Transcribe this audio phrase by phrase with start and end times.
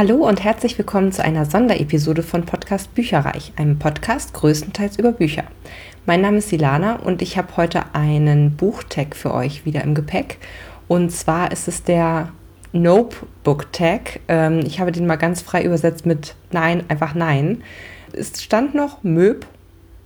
[0.00, 5.44] Hallo und herzlich willkommen zu einer Sonderepisode von Podcast Bücherreich, einem Podcast größtenteils über Bücher.
[6.06, 10.38] Mein Name ist Silana und ich habe heute einen Buchtag für euch wieder im Gepäck.
[10.88, 12.30] Und zwar ist es der
[12.72, 14.20] Nope Book Tag.
[14.28, 17.62] Ähm, ich habe den mal ganz frei übersetzt mit Nein, einfach Nein.
[18.14, 19.44] Es stand noch Möb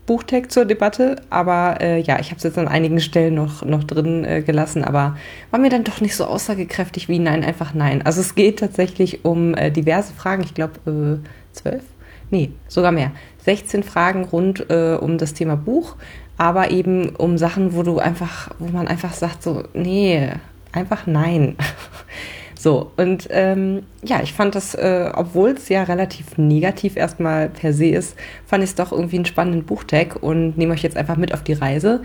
[0.06, 3.84] Buchtag zur Debatte, aber äh, ja, ich habe es jetzt an einigen Stellen noch, noch
[3.84, 5.16] drin äh, gelassen, aber
[5.50, 8.02] war mir dann doch nicht so aussagekräftig wie Nein, einfach Nein.
[8.02, 11.82] Also es geht tatsächlich um äh, diverse Fragen, ich glaube äh, zwölf,
[12.30, 13.12] nee, sogar mehr.
[13.44, 15.96] 16 Fragen rund äh, um das Thema Buch,
[16.36, 20.28] aber eben um Sachen, wo du einfach, wo man einfach sagt, so, nee,
[20.72, 21.56] einfach nein.
[22.64, 27.74] So, und ähm, ja, ich fand das, äh, obwohl es ja relativ negativ erstmal per
[27.74, 31.18] se ist, fand ich es doch irgendwie einen spannenden Buchtag und nehme euch jetzt einfach
[31.18, 32.00] mit auf die Reise.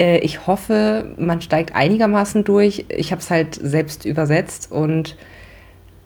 [0.00, 2.86] Äh, ich hoffe, man steigt einigermaßen durch.
[2.88, 5.16] Ich habe es halt selbst übersetzt und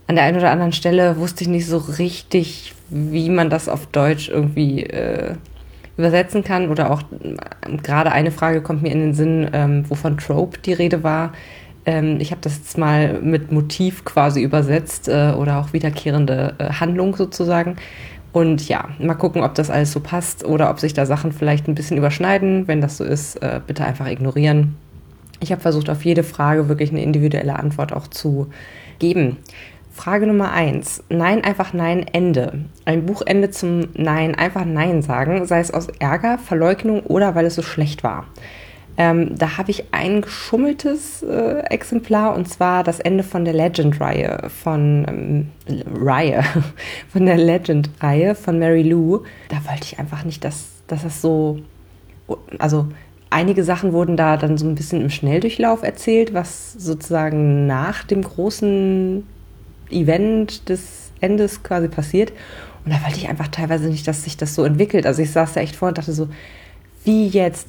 [0.06, 3.86] an der einen oder anderen Stelle wusste ich nicht so richtig, wie man das auf
[3.86, 5.36] Deutsch irgendwie äh,
[5.96, 6.68] übersetzen kann.
[6.68, 10.74] Oder auch äh, gerade eine Frage kommt mir in den Sinn, ähm, wovon Trope die
[10.74, 11.32] Rede war.
[11.86, 16.64] Ähm, ich habe das jetzt mal mit Motiv quasi übersetzt äh, oder auch wiederkehrende äh,
[16.70, 17.76] Handlung sozusagen.
[18.32, 21.68] Und ja, mal gucken, ob das alles so passt oder ob sich da Sachen vielleicht
[21.68, 22.66] ein bisschen überschneiden.
[22.66, 24.76] Wenn das so ist, äh, bitte einfach ignorieren.
[25.40, 28.48] Ich habe versucht, auf jede Frage wirklich eine individuelle Antwort auch zu
[28.98, 29.36] geben.
[29.92, 32.64] Frage Nummer eins: Nein, einfach Nein, Ende.
[32.84, 37.54] Ein Buchende zum Nein, einfach Nein sagen, sei es aus Ärger, Verleugnung oder weil es
[37.54, 38.26] so schlecht war.
[38.96, 44.48] Ähm, da habe ich ein geschummeltes äh, Exemplar und zwar das Ende von der Legend-Reihe
[44.48, 45.48] von ähm,
[45.92, 46.44] Reihe
[47.12, 49.24] von der Legend-Reihe von Mary Lou.
[49.48, 51.58] Da wollte ich einfach nicht, dass, dass das so,
[52.58, 52.86] also
[53.30, 58.22] einige Sachen wurden da dann so ein bisschen im Schnelldurchlauf erzählt, was sozusagen nach dem
[58.22, 59.26] großen
[59.90, 62.32] Event des Endes quasi passiert.
[62.84, 65.04] Und da wollte ich einfach teilweise nicht, dass sich das so entwickelt.
[65.04, 66.28] Also ich saß da echt vor und dachte so,
[67.04, 67.68] wie jetzt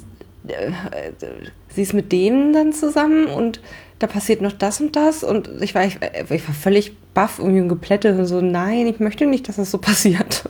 [1.70, 3.62] sie ist mit denen dann zusammen und
[4.00, 5.98] da passiert noch das und das und ich war, ich,
[6.30, 9.78] ich war völlig baff und geplättet und so, nein, ich möchte nicht, dass das so
[9.80, 10.50] passiert.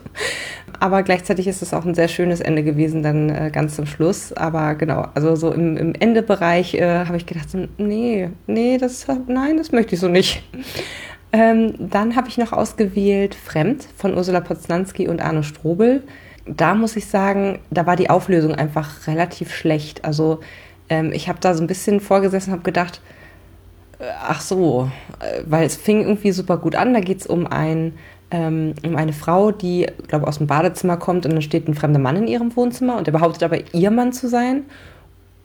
[0.79, 4.33] Aber gleichzeitig ist es auch ein sehr schönes Ende gewesen, dann äh, ganz zum Schluss.
[4.33, 9.07] Aber genau, also so im, im Endebereich äh, habe ich gedacht, so, nee, nee, das,
[9.27, 10.43] nein, das möchte ich so nicht.
[11.31, 16.03] Ähm, dann habe ich noch ausgewählt Fremd von Ursula Poznanski und Arno Strobel
[16.45, 20.05] da muss ich sagen, da war die Auflösung einfach relativ schlecht.
[20.05, 20.39] Also
[20.89, 23.01] ähm, ich habe da so ein bisschen vorgesessen und habe gedacht,
[23.99, 24.89] äh, ach so,
[25.19, 26.93] äh, weil es fing irgendwie super gut an.
[26.93, 27.93] Da geht es um, ein,
[28.31, 31.99] ähm, um eine Frau, die, glaube aus dem Badezimmer kommt und dann steht ein fremder
[31.99, 34.63] Mann in ihrem Wohnzimmer und er behauptet aber, ihr Mann zu sein.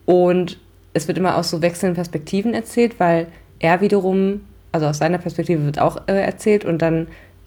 [0.04, 0.58] Und
[0.92, 3.28] es wird immer aus so wechselnden Perspektiven erzählt, weil
[3.58, 7.06] er wiederum, also aus seiner Perspektive wird auch äh, erzählt und dann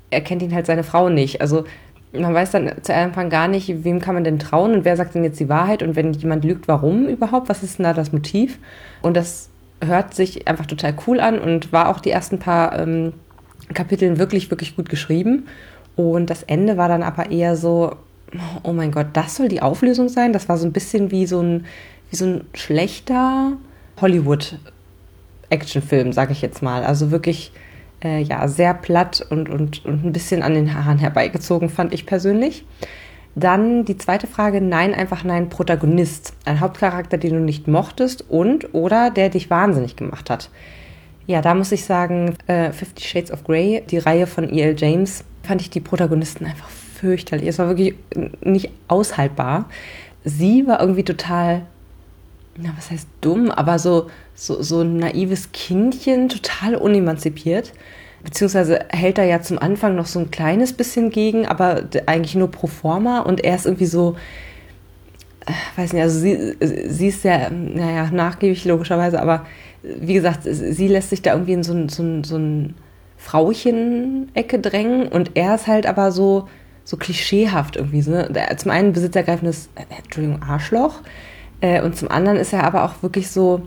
[0.09, 1.42] erkennt ihn halt seine Frau nicht.
[1.42, 1.66] Also
[2.13, 5.16] man weiß dann zu Anfang gar nicht, wem kann man denn trauen und wer sagt
[5.16, 7.50] denn jetzt die Wahrheit und wenn jemand lügt, warum überhaupt?
[7.50, 8.59] Was ist denn da das Motiv?
[9.01, 9.50] Und das
[9.84, 13.13] hört sich einfach total cool an und war auch die ersten paar ähm,
[13.74, 15.47] Kapiteln wirklich, wirklich gut geschrieben.
[15.96, 17.96] Und das Ende war dann aber eher so,
[18.63, 20.34] oh mein Gott, das soll die Auflösung sein.
[20.34, 21.66] Das war so ein bisschen wie so ein,
[22.09, 23.53] wie so ein schlechter
[24.01, 26.84] Hollywood-Actionfilm, sage ich jetzt mal.
[26.84, 27.51] Also wirklich
[28.03, 32.06] äh, ja, sehr platt und, und, und ein bisschen an den Haaren herbeigezogen, fand ich
[32.06, 32.66] persönlich.
[33.36, 36.34] Dann die zweite Frage, nein, einfach nein, Protagonist.
[36.46, 40.50] Ein Hauptcharakter, den du nicht mochtest und oder der dich wahnsinnig gemacht hat.
[41.25, 44.75] Ja, da muss ich sagen, äh, Fifty Shades of Grey, die Reihe von E.L.
[44.78, 47.47] James, fand ich die Protagonisten einfach fürchterlich.
[47.47, 47.96] Es war wirklich
[48.42, 49.66] nicht aushaltbar.
[50.25, 51.63] Sie war irgendwie total
[52.58, 57.74] na, was heißt dumm, aber so, so, so ein naives Kindchen, total unemanzipiert.
[58.24, 62.50] Beziehungsweise hält er ja zum Anfang noch so ein kleines bisschen gegen, aber eigentlich nur
[62.50, 64.16] pro forma und er ist irgendwie so,
[65.46, 69.46] äh, weiß nicht, also sie, sie ist sehr, naja, nachgiebig logischerweise, aber
[69.84, 72.76] wie gesagt, sie lässt sich da irgendwie in so ein, so ein, so ein
[73.18, 76.48] Frauchen-Ecke drängen und er ist halt aber so,
[76.86, 78.02] so klischeehaft irgendwie.
[78.02, 78.30] So, ne?
[78.57, 81.02] Zum einen besitzergreifendes, äh, Entschuldigung, Arschloch,
[81.62, 83.63] äh, und zum anderen ist er aber auch wirklich so,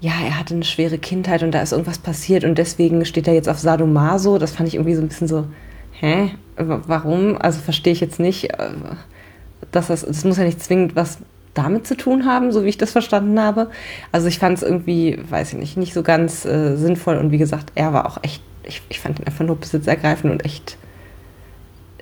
[0.00, 3.34] ja, er hatte eine schwere Kindheit und da ist irgendwas passiert und deswegen steht er
[3.34, 4.38] jetzt auf Sadomaso.
[4.38, 5.46] Das fand ich irgendwie so ein bisschen so,
[5.92, 6.30] hä?
[6.56, 7.36] Warum?
[7.38, 8.50] Also verstehe ich jetzt nicht.
[8.50, 8.70] Äh,
[9.72, 11.18] dass das, das muss ja nicht zwingend was
[11.54, 13.70] damit zu tun haben, so wie ich das verstanden habe.
[14.12, 17.38] Also ich fand es irgendwie, weiß ich nicht, nicht so ganz äh, sinnvoll und wie
[17.38, 20.76] gesagt, er war auch echt, ich, ich fand ihn einfach nur besitzergreifend und echt,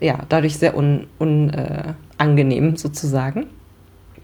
[0.01, 3.47] ja, dadurch sehr unangenehm un, äh, sozusagen.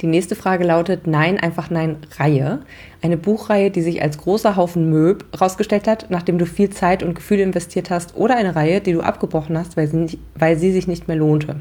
[0.00, 2.60] Die nächste Frage lautet Nein, einfach Nein, Reihe.
[3.02, 7.14] Eine Buchreihe, die sich als großer Haufen Möb rausgestellt hat, nachdem du viel Zeit und
[7.14, 10.72] Gefühle investiert hast, oder eine Reihe, die du abgebrochen hast, weil sie, nicht, weil sie
[10.72, 11.56] sich nicht mehr lohnte.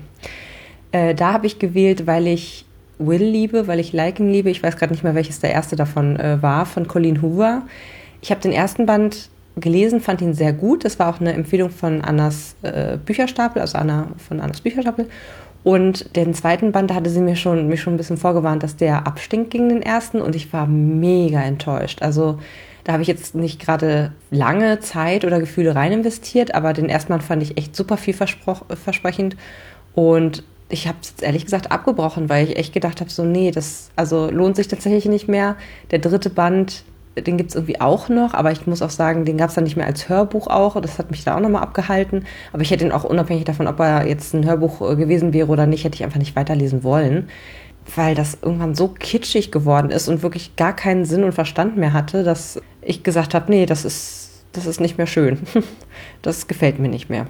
[0.91, 2.65] Äh, da habe ich gewählt, weil ich
[3.01, 4.49] Will liebe, weil ich Liking liebe.
[4.49, 7.61] Ich weiß gerade nicht mehr, welches der erste davon äh, war, von Colleen Hoover.
[8.21, 10.83] Ich habe den ersten Band gelesen, fand ihn sehr gut.
[10.83, 15.07] Das war auch eine Empfehlung von Annas äh, Bücherstapel, also Anna von Annas Bücherstapel.
[15.63, 18.77] Und den zweiten Band, da hatte sie mir schon, mich schon ein bisschen vorgewarnt, dass
[18.77, 22.01] der abstinkt gegen den ersten und ich war mega enttäuscht.
[22.01, 22.39] Also
[22.85, 27.09] da habe ich jetzt nicht gerade lange Zeit oder Gefühle rein investiert, aber den ersten
[27.09, 29.35] Band fand ich echt super vielversprechend
[29.93, 33.51] und ich habe es jetzt ehrlich gesagt abgebrochen, weil ich echt gedacht habe, so nee,
[33.51, 35.55] das also lohnt sich tatsächlich nicht mehr.
[35.91, 36.83] Der dritte Band,
[37.21, 39.63] den gibt es irgendwie auch noch, aber ich muss auch sagen, den gab es dann
[39.63, 40.79] nicht mehr als Hörbuch auch.
[40.81, 42.25] Das hat mich da auch nochmal abgehalten.
[42.53, 45.47] Aber ich hätte ihn auch unabhängig davon, ob er jetzt ein Hörbuch äh, gewesen wäre
[45.47, 47.29] oder nicht, hätte ich einfach nicht weiterlesen wollen.
[47.95, 51.93] Weil das irgendwann so kitschig geworden ist und wirklich gar keinen Sinn und Verstand mehr
[51.93, 55.39] hatte, dass ich gesagt habe, nee, das ist, das ist nicht mehr schön.
[56.21, 57.27] das gefällt mir nicht mehr.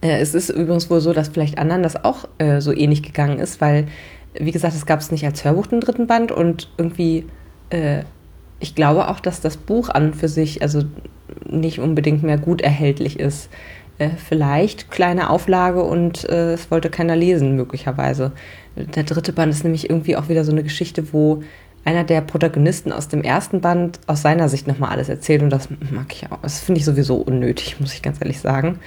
[0.00, 3.38] Äh, es ist übrigens wohl so, dass vielleicht anderen das auch äh, so ähnlich gegangen
[3.38, 3.86] ist, weil,
[4.34, 7.26] wie gesagt, es gab es nicht als Hörbuch den dritten Band und irgendwie
[7.70, 8.04] äh,
[8.60, 10.82] ich glaube auch, dass das Buch an für sich also
[11.48, 13.48] nicht unbedingt mehr gut erhältlich ist.
[13.98, 18.32] Äh, vielleicht kleine Auflage und äh, es wollte keiner lesen, möglicherweise.
[18.76, 21.42] Der dritte Band ist nämlich irgendwie auch wieder so eine Geschichte, wo
[21.84, 25.68] einer der Protagonisten aus dem ersten Band aus seiner Sicht nochmal alles erzählt und das
[25.90, 26.38] mag ich auch.
[26.42, 28.78] Das finde ich sowieso unnötig, muss ich ganz ehrlich sagen.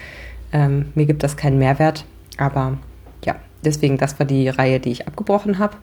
[0.54, 2.06] Ähm, mir gibt das keinen Mehrwert,
[2.38, 2.78] aber
[3.26, 3.36] ja,
[3.66, 5.78] deswegen, das war die Reihe, die ich abgebrochen habe.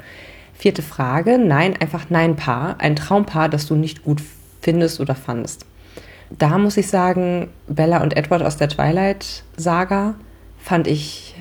[0.58, 4.20] Vierte Frage, nein, einfach nein Paar, ein Traumpaar, das du nicht gut
[4.60, 5.64] findest oder fandest.
[6.36, 10.16] Da muss ich sagen, Bella und Edward aus der Twilight-Saga
[10.58, 11.36] fand ich,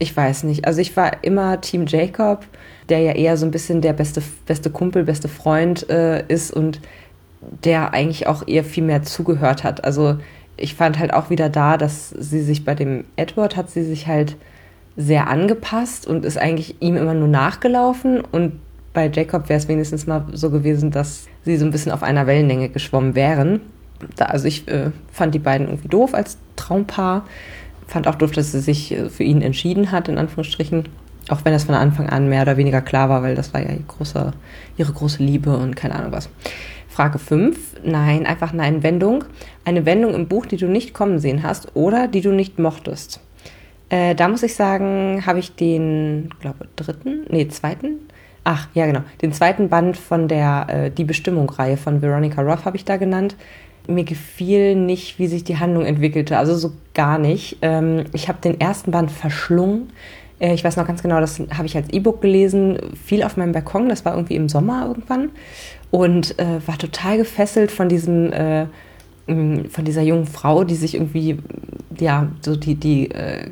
[0.00, 2.44] ich weiß nicht, also ich war immer Team Jacob,
[2.88, 6.80] der ja eher so ein bisschen der beste, beste Kumpel, beste Freund äh, ist und
[7.40, 9.84] der eigentlich auch eher viel mehr zugehört hat.
[9.84, 10.18] Also
[10.56, 14.08] ich fand halt auch wieder da, dass sie sich bei dem Edward hat sie sich
[14.08, 14.34] halt
[14.96, 18.20] sehr angepasst und ist eigentlich ihm immer nur nachgelaufen.
[18.20, 18.52] Und
[18.92, 22.26] bei Jacob wäre es wenigstens mal so gewesen, dass sie so ein bisschen auf einer
[22.26, 23.60] Wellenlänge geschwommen wären.
[24.16, 27.24] Da, also ich äh, fand die beiden irgendwie doof als Traumpaar.
[27.86, 30.88] Fand auch doof, dass sie sich äh, für ihn entschieden hat, in Anführungsstrichen.
[31.28, 33.70] Auch wenn das von Anfang an mehr oder weniger klar war, weil das war ja
[33.70, 34.32] ihre große,
[34.76, 36.28] ihre große Liebe und keine Ahnung was.
[36.88, 37.82] Frage 5.
[37.84, 39.24] Nein, einfach nein, Wendung.
[39.64, 43.20] Eine Wendung im Buch, die du nicht kommen sehen hast oder die du nicht mochtest.
[43.88, 48.00] Äh, da muss ich sagen, habe ich den, glaube dritten, nee, zweiten,
[48.44, 52.76] ach ja genau, den zweiten Band von der äh, Die Bestimmung-Reihe von Veronica Roth habe
[52.76, 53.36] ich da genannt.
[53.88, 57.58] Mir gefiel nicht, wie sich die Handlung entwickelte, also so gar nicht.
[57.62, 59.90] Ähm, ich habe den ersten Band verschlungen.
[60.40, 63.52] Äh, ich weiß noch ganz genau, das habe ich als E-Book gelesen, viel auf meinem
[63.52, 65.30] Balkon, das war irgendwie im Sommer irgendwann
[65.92, 68.66] und äh, war total gefesselt von diesem äh,
[69.26, 71.38] von dieser jungen Frau, die sich irgendwie,
[71.98, 73.50] ja, so die, die äh,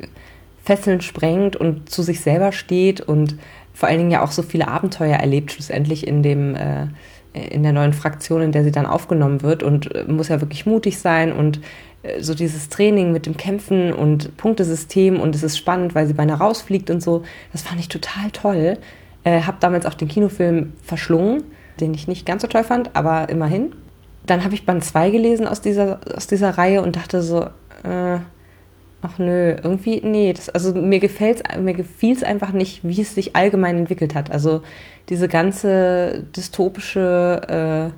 [0.65, 3.37] Fesseln sprengt und zu sich selber steht und
[3.73, 6.87] vor allen Dingen ja auch so viele Abenteuer erlebt, schlussendlich in dem, äh,
[7.33, 10.65] in der neuen Fraktion, in der sie dann aufgenommen wird und äh, muss ja wirklich
[10.65, 11.59] mutig sein und
[12.01, 16.13] äh, so dieses Training mit dem Kämpfen und Punktesystem und es ist spannend, weil sie
[16.13, 18.77] beinahe rausfliegt und so, das fand ich total toll.
[19.23, 21.43] Äh, hab damals auch den Kinofilm verschlungen,
[21.79, 23.73] den ich nicht ganz so toll fand, aber immerhin.
[24.25, 27.43] Dann habe ich Band 2 gelesen aus dieser, aus dieser Reihe und dachte so,
[27.83, 28.17] äh,
[29.07, 33.13] Ach nö, irgendwie, nee, das, also mir gefällt's, mir gefiel es einfach nicht, wie es
[33.13, 34.31] sich allgemein entwickelt hat.
[34.31, 34.63] Also
[35.09, 37.93] diese ganze dystopische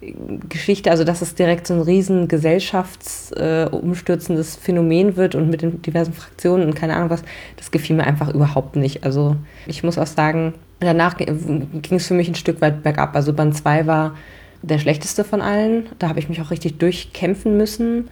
[0.00, 0.06] äh,
[0.48, 5.82] Geschichte, also dass es direkt so ein riesen gesellschaftsumstürzendes äh, Phänomen wird und mit den
[5.82, 7.24] diversen Fraktionen und keine Ahnung was,
[7.56, 9.02] das gefiel mir einfach überhaupt nicht.
[9.02, 9.34] Also
[9.66, 13.16] ich muss auch sagen, danach ging es für mich ein Stück weit bergab.
[13.16, 14.14] Also Band 2 war
[14.62, 15.88] der schlechteste von allen.
[15.98, 18.08] Da habe ich mich auch richtig durchkämpfen müssen.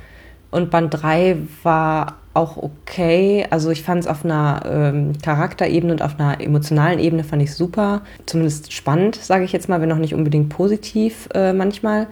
[0.50, 3.46] Und Band 3 war auch okay.
[3.50, 7.54] Also ich fand es auf einer ähm, Charakterebene und auf einer emotionalen Ebene fand ich
[7.54, 8.02] super.
[8.26, 12.06] Zumindest spannend, sage ich jetzt mal, wenn noch nicht unbedingt positiv äh, manchmal.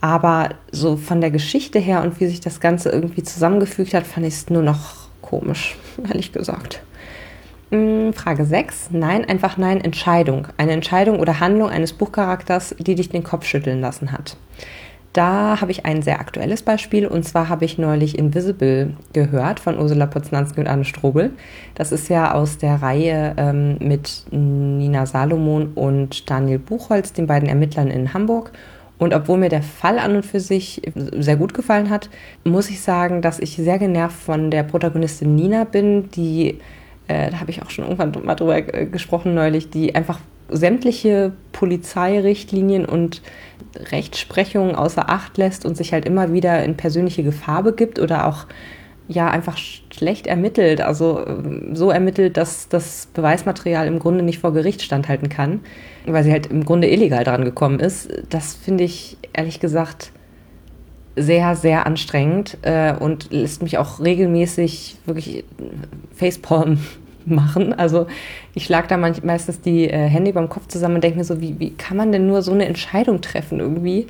[0.00, 4.26] Aber so von der Geschichte her und wie sich das Ganze irgendwie zusammengefügt hat, fand
[4.26, 5.76] ich es nur noch komisch,
[6.08, 6.82] ehrlich gesagt.
[7.70, 8.90] Hm, Frage 6.
[8.90, 10.48] Nein, einfach nein, Entscheidung.
[10.58, 14.36] Eine Entscheidung oder Handlung eines Buchcharakters, die dich den Kopf schütteln lassen hat.
[15.12, 19.78] Da habe ich ein sehr aktuelles Beispiel und zwar habe ich neulich Invisible gehört von
[19.78, 21.32] Ursula Poznanski und Anne Strobel.
[21.74, 27.46] Das ist ja aus der Reihe ähm, mit Nina Salomon und Daniel Buchholz, den beiden
[27.46, 28.52] Ermittlern in Hamburg.
[28.96, 32.08] Und obwohl mir der Fall an und für sich sehr gut gefallen hat,
[32.44, 36.58] muss ich sagen, dass ich sehr genervt von der Protagonistin Nina bin, die,
[37.08, 40.20] äh, da habe ich auch schon irgendwann mal drüber äh, gesprochen neulich, die einfach
[40.52, 43.22] sämtliche Polizeirichtlinien und
[43.90, 48.46] Rechtsprechungen außer Acht lässt und sich halt immer wieder in persönliche Gefahr begibt oder auch
[49.08, 54.52] ja einfach schlecht ermittelt, also ähm, so ermittelt, dass das Beweismaterial im Grunde nicht vor
[54.52, 55.60] Gericht standhalten kann,
[56.06, 58.10] weil sie halt im Grunde illegal dran gekommen ist.
[58.30, 60.12] Das finde ich ehrlich gesagt
[61.16, 65.44] sehr, sehr anstrengend äh, und lässt mich auch regelmäßig wirklich
[66.14, 66.78] Facepalm
[67.26, 67.72] machen.
[67.72, 68.06] Also
[68.54, 71.40] ich schlage da manch, meistens die äh, Hände beim Kopf zusammen und denke mir so,
[71.40, 74.06] wie, wie kann man denn nur so eine Entscheidung treffen irgendwie?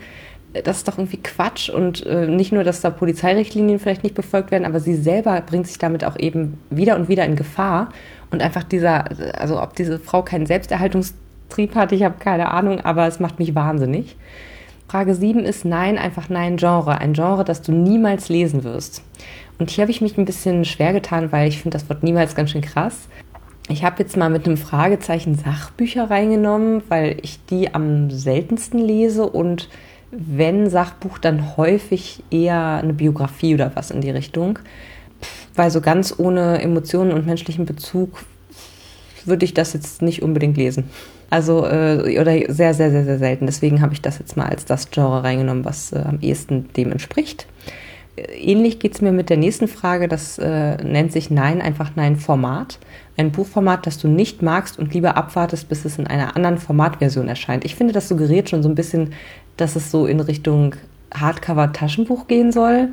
[0.64, 4.50] Das ist doch irgendwie Quatsch und äh, nicht nur, dass da Polizeirichtlinien vielleicht nicht befolgt
[4.50, 7.88] werden, aber sie selber bringt sich damit auch eben wieder und wieder in Gefahr.
[8.30, 9.06] Und einfach dieser,
[9.38, 13.54] also ob diese Frau keinen Selbsterhaltungstrieb hat, ich habe keine Ahnung, aber es macht mich
[13.54, 14.16] wahnsinnig.
[14.92, 16.98] Frage 7 ist Nein, einfach Nein Genre.
[16.98, 19.02] Ein Genre, das du niemals lesen wirst.
[19.58, 22.34] Und hier habe ich mich ein bisschen schwer getan, weil ich finde das Wort niemals
[22.34, 23.08] ganz schön krass.
[23.68, 29.24] Ich habe jetzt mal mit einem Fragezeichen Sachbücher reingenommen, weil ich die am seltensten lese
[29.28, 29.68] und
[30.10, 34.58] wenn Sachbuch, dann häufig eher eine Biografie oder was in die Richtung.
[35.54, 38.18] Weil so ganz ohne Emotionen und menschlichen Bezug
[39.24, 40.84] würde ich das jetzt nicht unbedingt lesen.
[41.30, 43.46] Also, äh, oder sehr, sehr, sehr, sehr selten.
[43.46, 46.92] Deswegen habe ich das jetzt mal als das Genre reingenommen, was äh, am ehesten dem
[46.92, 47.46] entspricht.
[48.16, 51.92] Äh, ähnlich geht es mir mit der nächsten Frage, das äh, nennt sich Nein, einfach
[51.94, 52.78] Nein Format.
[53.16, 57.28] Ein Buchformat, das du nicht magst und lieber abwartest, bis es in einer anderen Formatversion
[57.28, 57.64] erscheint.
[57.64, 59.12] Ich finde, das suggeriert schon so ein bisschen,
[59.56, 60.74] dass es so in Richtung
[61.14, 62.88] Hardcover-Taschenbuch gehen soll,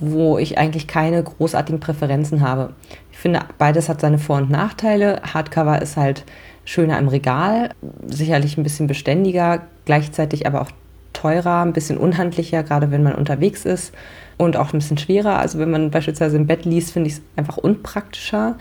[0.00, 2.72] wo ich eigentlich keine großartigen Präferenzen habe.
[3.12, 5.20] Ich finde, beides hat seine Vor- und Nachteile.
[5.34, 6.24] Hardcover ist halt
[6.64, 7.70] schöner im Regal,
[8.06, 10.70] sicherlich ein bisschen beständiger, gleichzeitig aber auch
[11.12, 13.92] teurer, ein bisschen unhandlicher, gerade wenn man unterwegs ist
[14.38, 15.38] und auch ein bisschen schwerer.
[15.38, 18.56] Also wenn man beispielsweise im Bett liest, finde ich es einfach unpraktischer.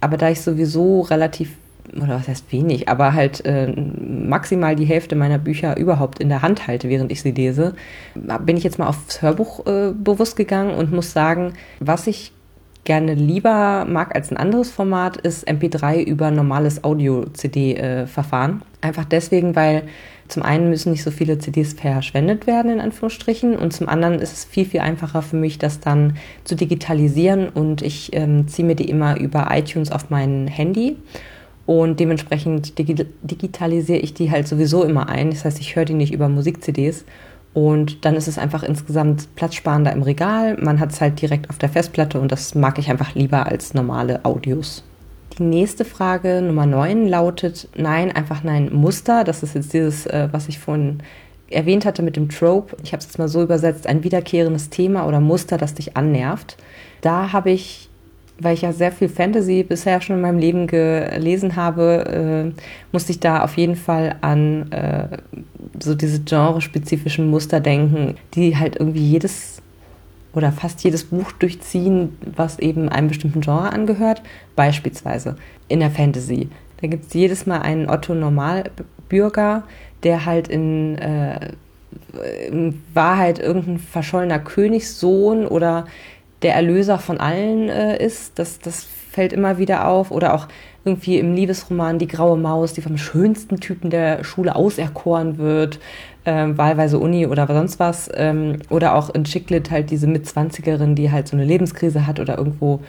[0.00, 1.52] Aber da ich sowieso relativ,
[1.94, 6.42] oder was heißt wenig, aber halt äh, maximal die Hälfte meiner Bücher überhaupt in der
[6.42, 7.74] Hand halte, während ich sie lese,
[8.14, 12.32] bin ich jetzt mal aufs Hörbuch äh, bewusst gegangen und muss sagen, was ich
[12.84, 18.62] gerne lieber mag als ein anderes Format, ist MP3 über normales Audio-CD-Verfahren.
[18.80, 19.82] Einfach deswegen, weil
[20.30, 24.32] zum einen müssen nicht so viele CDs verschwendet werden, in Anführungsstrichen, und zum anderen ist
[24.32, 28.74] es viel, viel einfacher für mich, das dann zu digitalisieren und ich ähm, ziehe mir
[28.76, 30.96] die immer über iTunes auf mein Handy
[31.66, 35.30] und dementsprechend digi digitalisiere ich die halt sowieso immer ein.
[35.30, 37.04] Das heißt, ich höre die nicht über Musik-CDs
[37.54, 40.56] und dann ist es einfach insgesamt platzsparender im Regal.
[40.60, 43.72] Man hat es halt direkt auf der Festplatte und das mag ich einfach lieber als
[43.72, 44.82] normale Audios.
[45.40, 49.24] Die nächste Frage, Nummer 9, lautet Nein, einfach nein, Muster.
[49.24, 50.98] Das ist jetzt dieses, äh, was ich vorhin
[51.48, 52.76] erwähnt hatte mit dem Trope.
[52.84, 56.58] Ich habe es jetzt mal so übersetzt, ein wiederkehrendes Thema oder Muster, das dich annervt.
[57.00, 57.88] Da habe ich
[58.42, 63.12] weil ich ja sehr viel Fantasy bisher schon in meinem Leben gelesen habe, äh, musste
[63.12, 65.18] ich da auf jeden Fall an äh,
[65.78, 69.59] so diese genrespezifischen Muster denken, die halt irgendwie jedes
[70.34, 74.22] oder fast jedes Buch durchziehen, was eben einem bestimmten Genre angehört.
[74.56, 75.36] Beispielsweise
[75.68, 76.48] in der Fantasy.
[76.80, 79.64] Da gibt es jedes Mal einen Otto Normalbürger,
[80.02, 81.52] der halt in, äh,
[82.48, 85.86] in Wahrheit irgendein verschollener Königssohn oder
[86.42, 88.38] der Erlöser von allen äh, ist.
[88.38, 90.10] Das, das fällt immer wieder auf.
[90.10, 90.48] Oder auch
[90.84, 95.78] irgendwie im Liebesroman die graue Maus, die vom schönsten Typen der Schule auserkoren wird,
[96.24, 98.10] äh, wahlweise Uni oder sonst was.
[98.14, 102.38] Ähm, oder auch in Chicklit halt diese Mitzwanzigerin, die halt so eine Lebenskrise hat oder
[102.38, 102.80] irgendwo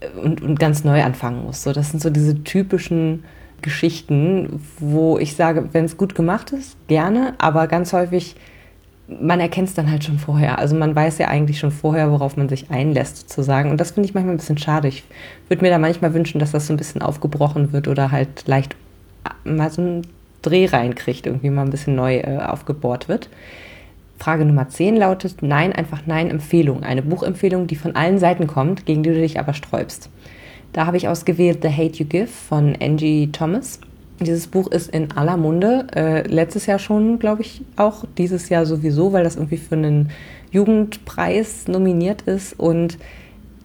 [0.00, 1.62] äh, und, und ganz neu anfangen muss.
[1.62, 3.24] So, das sind so diese typischen
[3.60, 8.34] Geschichten, wo ich sage, wenn es gut gemacht ist, gerne, aber ganz häufig
[9.20, 10.58] man erkennt es dann halt schon vorher.
[10.58, 13.70] Also man weiß ja eigentlich schon vorher, worauf man sich einlässt, sozusagen.
[13.70, 14.88] Und das finde ich manchmal ein bisschen schade.
[14.88, 15.04] Ich
[15.48, 18.76] würde mir da manchmal wünschen, dass das so ein bisschen aufgebrochen wird oder halt leicht
[19.44, 20.06] mal so einen
[20.42, 23.28] Dreh reinkriegt, irgendwie mal ein bisschen neu äh, aufgebohrt wird.
[24.18, 26.82] Frage Nummer 10 lautet: Nein, einfach Nein, Empfehlung.
[26.82, 30.10] Eine Buchempfehlung, die von allen Seiten kommt, gegen die du dich aber sträubst.
[30.72, 33.80] Da habe ich ausgewählt The Hate You Give von Angie Thomas.
[34.20, 35.86] Dieses Buch ist in aller Munde.
[35.94, 38.04] Äh, letztes Jahr schon, glaube ich, auch.
[38.16, 40.10] Dieses Jahr sowieso, weil das irgendwie für einen
[40.50, 42.58] Jugendpreis nominiert ist.
[42.58, 42.98] Und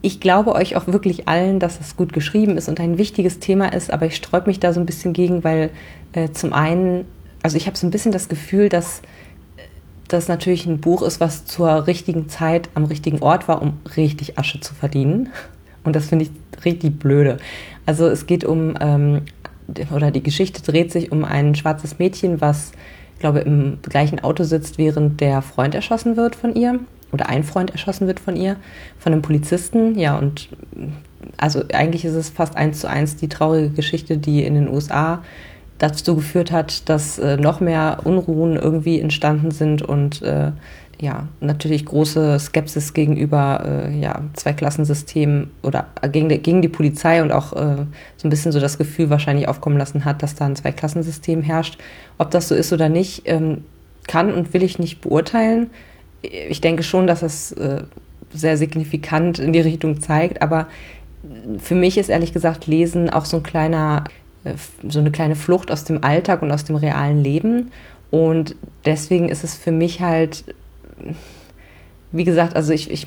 [0.08, 3.74] ich glaube euch auch wirklich allen, dass es gut geschrieben ist und ein wichtiges Thema
[3.74, 3.92] ist.
[3.92, 5.70] Aber ich sträube mich da so ein bisschen gegen, weil
[6.14, 7.04] äh, zum einen,
[7.44, 9.02] also ich habe so ein bisschen das Gefühl, dass
[10.08, 14.40] das natürlich ein Buch ist, was zur richtigen Zeit am richtigen Ort war, um richtig
[14.40, 15.28] Asche zu verdienen.
[15.84, 17.36] Und das finde ich richtig blöde.
[17.86, 19.24] Also es geht um ähm,
[19.94, 22.72] oder die Geschichte dreht sich um ein schwarzes Mädchen, was,
[23.20, 26.80] glaube im gleichen Auto sitzt, während der Freund erschossen wird von ihr
[27.12, 28.58] oder ein Freund erschossen wird von ihr,
[29.00, 29.98] von einem Polizisten.
[29.98, 30.50] Ja, und
[31.38, 35.24] also eigentlich ist es fast eins zu eins die traurige Geschichte, die in den USA
[35.78, 40.52] dazu geführt hat, dass äh, noch mehr Unruhen irgendwie entstanden sind und äh,
[41.00, 47.32] ja, natürlich große Skepsis gegenüber äh, ja, Zweiklassensystemen oder gegen, die, gegen die Polizei und
[47.32, 47.86] auch äh,
[48.18, 51.78] so ein bisschen so das Gefühl wahrscheinlich aufkommen lassen hat, dass da ein Zweiklassensystem herrscht.
[52.18, 53.64] Ob das so ist oder nicht, ähm,
[54.08, 55.70] kann und will ich nicht beurteilen.
[56.22, 57.84] Ich denke schon, dass es äh,
[58.34, 60.68] sehr signifikant in die Richtung zeigt, aber
[61.60, 64.04] für mich ist ehrlich gesagt Lesen auch so ein kleiner,
[64.44, 64.54] äh,
[64.88, 67.72] so eine kleine Flucht aus dem Alltag und aus dem realen Leben.
[68.10, 68.56] Und
[68.86, 70.44] deswegen ist es für mich halt
[72.12, 73.06] wie gesagt, also ich, ich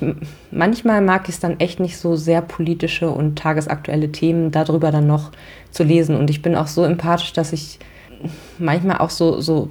[0.51, 5.07] manchmal mag ich es dann echt nicht so sehr politische und tagesaktuelle Themen darüber dann
[5.07, 5.31] noch
[5.71, 6.15] zu lesen.
[6.15, 7.79] Und ich bin auch so empathisch, dass ich
[8.57, 9.69] manchmal auch so, so,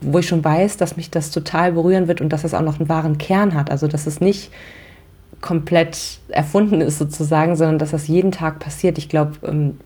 [0.00, 2.78] wo ich schon weiß, dass mich das total berühren wird und dass es auch noch
[2.78, 3.70] einen wahren Kern hat.
[3.70, 4.50] Also dass es nicht
[5.40, 8.98] komplett erfunden ist sozusagen, sondern dass das jeden Tag passiert.
[8.98, 9.78] Ich glaube, ähm,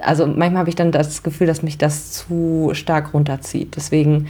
[0.00, 3.76] also manchmal habe ich dann das Gefühl, dass mich das zu stark runterzieht.
[3.76, 4.28] Deswegen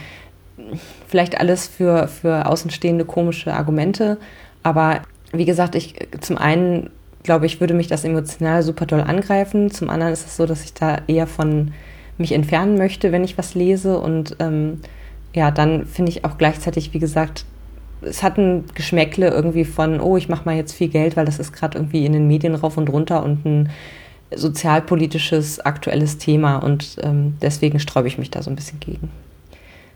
[1.07, 4.17] vielleicht alles für, für außenstehende komische Argumente.
[4.63, 5.01] Aber
[5.33, 6.89] wie gesagt, ich zum einen
[7.27, 9.69] glaube ich, würde mich das emotional super doll angreifen.
[9.69, 11.73] Zum anderen ist es so, dass ich da eher von
[12.17, 13.99] mich entfernen möchte, wenn ich was lese.
[13.99, 14.81] Und ähm,
[15.33, 17.45] ja, dann finde ich auch gleichzeitig, wie gesagt,
[18.01, 21.39] es hat ein Geschmäckle irgendwie von, oh, ich mache mal jetzt viel Geld, weil das
[21.39, 23.69] ist gerade irgendwie in den Medien rauf und runter und ein
[24.35, 26.57] sozialpolitisches, aktuelles Thema.
[26.57, 29.09] Und ähm, deswegen sträube ich mich da so ein bisschen gegen.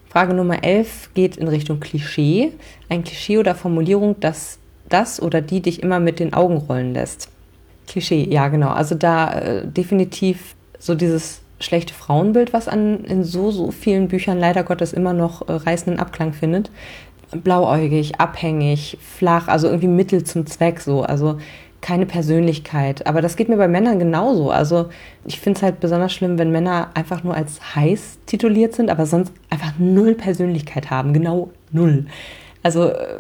[0.10, 2.52] Frage Nummer 11 geht in Richtung Klischee.
[2.90, 4.60] Ein Klischee oder Formulierung, das
[4.92, 7.30] das oder die dich immer mit den Augen rollen lässt.
[7.88, 8.70] Klischee, ja genau.
[8.70, 14.40] Also da äh, definitiv so dieses schlechte Frauenbild, was an, in so, so vielen Büchern
[14.40, 16.72] leider Gottes immer noch äh, reißenden Abklang findet.
[17.32, 21.04] Blauäugig, abhängig, flach, also irgendwie Mittel zum Zweck so.
[21.04, 21.38] Also
[21.82, 23.08] keine Persönlichkeit.
[23.08, 24.52] Aber das geht mir bei Männern genauso.
[24.52, 24.90] Also
[25.26, 29.06] ich finde es halt besonders schlimm, wenn Männer einfach nur als heiß tituliert sind, aber
[29.06, 31.14] sonst einfach null Persönlichkeit haben.
[31.14, 32.06] Genau null.
[32.64, 33.20] Also, äh,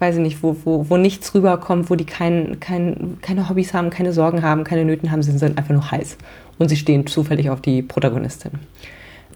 [0.00, 3.90] weiß ich nicht, wo, wo, wo nichts rüberkommt, wo die kein, kein, keine Hobbys haben,
[3.90, 6.16] keine Sorgen haben, keine Nöten haben, sie sind einfach nur heiß.
[6.58, 8.52] Und sie stehen zufällig auf die Protagonistin.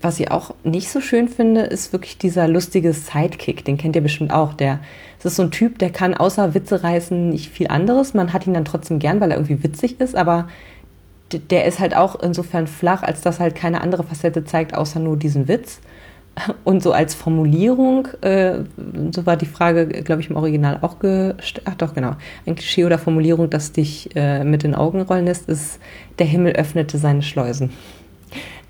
[0.01, 3.65] Was ich auch nicht so schön finde, ist wirklich dieser lustige Sidekick.
[3.65, 4.55] Den kennt ihr bestimmt auch.
[4.55, 4.79] Der,
[5.19, 8.15] es ist so ein Typ, der kann außer Witze reißen nicht viel anderes.
[8.15, 10.49] Man hat ihn dann trotzdem gern, weil er irgendwie witzig ist, aber
[11.33, 15.17] der ist halt auch insofern flach, als dass halt keine andere Facette zeigt, außer nur
[15.17, 15.81] diesen Witz.
[16.65, 18.61] Und so als Formulierung, äh,
[19.13, 21.63] so war die Frage, glaube ich, im Original auch gestellt.
[21.65, 22.17] Ach doch, genau.
[22.47, 25.79] Ein Klischee oder Formulierung, das dich äh, mit den Augen rollen lässt, ist,
[26.19, 27.71] der Himmel öffnete seine Schleusen.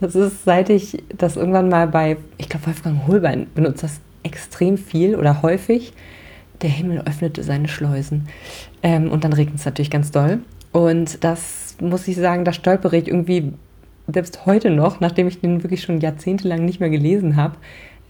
[0.00, 4.78] Das ist, seit ich das irgendwann mal bei, ich glaube, Wolfgang Holbein benutzt das extrem
[4.78, 5.92] viel oder häufig.
[6.62, 8.28] Der Himmel öffnete seine Schleusen.
[8.83, 10.40] Ähm, und dann regnet es natürlich ganz doll.
[10.72, 13.52] Und das muss ich sagen, da stolpere ich irgendwie
[14.12, 17.57] selbst heute noch, nachdem ich den wirklich schon jahrzehntelang nicht mehr gelesen habe,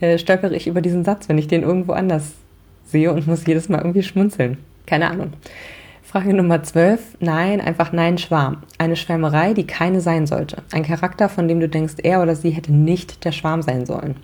[0.00, 2.32] äh, stolpere ich über diesen Satz, wenn ich den irgendwo anders
[2.86, 4.58] sehe und muss jedes Mal irgendwie schmunzeln.
[4.86, 5.32] Keine Ahnung.
[6.02, 7.18] Frage Nummer 12.
[7.20, 8.62] Nein, einfach nein, Schwarm.
[8.78, 10.62] Eine Schwärmerei, die keine sein sollte.
[10.72, 14.16] Ein Charakter, von dem du denkst, er oder sie hätte nicht der Schwarm sein sollen.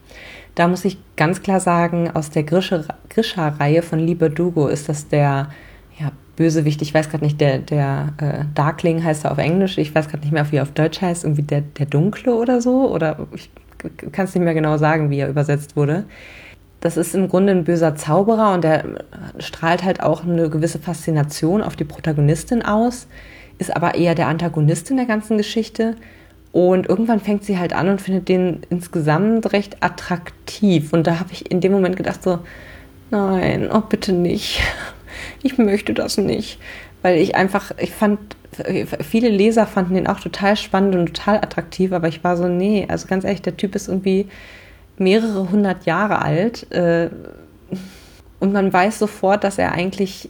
[0.55, 5.51] Da muss ich ganz klar sagen, aus der Grisha-Reihe von Lieber Dugo ist das der
[5.99, 9.95] ja, Bösewicht, ich weiß gerade nicht, der, der äh, Darkling heißt er auf Englisch, ich
[9.95, 12.91] weiß gerade nicht mehr, wie er auf Deutsch heißt, irgendwie der, der Dunkle oder so,
[12.91, 13.51] oder ich
[14.13, 16.05] kann es nicht mehr genau sagen, wie er übersetzt wurde
[16.85, 18.85] das ist im Grunde ein böser Zauberer und der
[19.39, 23.07] strahlt halt auch eine gewisse Faszination auf die Protagonistin aus,
[23.57, 25.97] ist aber eher der Antagonist in der ganzen Geschichte.
[26.53, 30.93] Und irgendwann fängt sie halt an und findet den insgesamt recht attraktiv.
[30.93, 32.41] Und da habe ich in dem Moment gedacht so,
[33.11, 34.61] nein, oh bitte nicht.
[35.43, 36.59] Ich möchte das nicht.
[37.03, 38.19] Weil ich einfach, ich fand,
[39.03, 42.87] viele Leser fanden den auch total spannend und total attraktiv, aber ich war so, nee,
[42.89, 44.27] also ganz ehrlich, der Typ ist irgendwie
[44.97, 46.71] mehrere hundert Jahre alt.
[46.73, 47.11] Äh,
[48.41, 50.29] und man weiß sofort, dass er eigentlich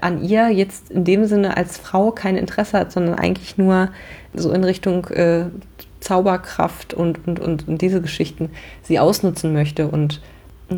[0.00, 3.90] an ihr jetzt in dem Sinne als Frau kein Interesse hat, sondern eigentlich nur
[4.32, 5.46] so in Richtung äh,
[6.00, 8.50] Zauberkraft und, und, und, und, diese Geschichten
[8.82, 9.88] sie ausnutzen möchte.
[9.88, 10.20] Und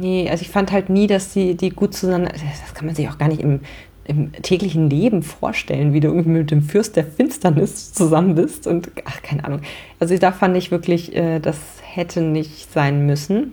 [0.01, 2.29] nee, also ich fand halt nie, dass sie die gut zusammen.
[2.63, 3.61] Das kann man sich auch gar nicht im,
[4.05, 8.67] im täglichen Leben vorstellen, wie du irgendwie mit dem Fürst der Finsternis zusammen bist.
[8.67, 9.61] Und ach, keine Ahnung.
[10.01, 13.53] Also da fand ich wirklich, äh, das hätte nicht sein müssen.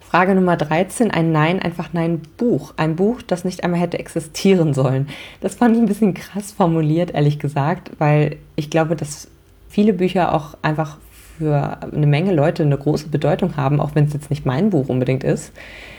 [0.00, 2.74] Frage Nummer 13, ein Nein, einfach Nein Buch.
[2.76, 5.08] Ein Buch, das nicht einmal hätte existieren sollen.
[5.40, 9.28] Das fand ich ein bisschen krass formuliert, ehrlich gesagt, weil ich glaube, dass
[9.70, 10.98] viele Bücher auch einfach
[11.42, 14.88] für eine Menge Leute eine große Bedeutung haben, auch wenn es jetzt nicht mein Buch
[14.88, 15.52] unbedingt ist.